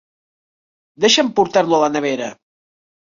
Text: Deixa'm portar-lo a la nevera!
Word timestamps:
Deixa'm 1.05 1.29
portar-lo 1.41 1.79
a 1.81 1.85
la 1.85 1.91
nevera! 1.99 2.35